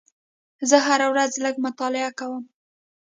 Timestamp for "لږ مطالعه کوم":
1.43-2.43